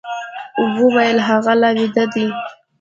وويل 0.79 1.17
هغه 1.27 1.53
لا 1.61 1.69
ويده 1.77 2.05
دی. 2.13 2.25